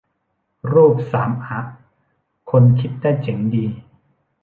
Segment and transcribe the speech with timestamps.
[0.73, 1.59] รูปสามอะ
[2.51, 3.65] คนคิดได้เจ๋งดี